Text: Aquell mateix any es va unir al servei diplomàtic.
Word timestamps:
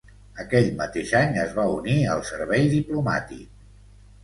Aquell 0.43 0.69
mateix 0.79 1.11
any 1.19 1.37
es 1.43 1.51
va 1.59 1.67
unir 1.75 1.99
al 2.15 2.25
servei 2.31 2.67
diplomàtic. 2.75 3.65